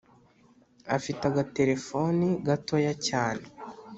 Afite 0.95 1.21
agatelephoni 1.31 2.29
gatoya 2.47 2.93
cyane 3.07 3.43